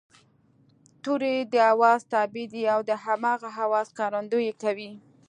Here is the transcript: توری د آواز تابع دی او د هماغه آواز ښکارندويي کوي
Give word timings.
توری 1.03 1.35
د 1.53 1.55
آواز 1.73 1.99
تابع 2.13 2.45
دی 2.53 2.63
او 2.73 2.79
د 2.89 2.91
هماغه 3.03 3.49
آواز 3.65 3.87
ښکارندويي 3.93 4.53
کوي 4.63 4.91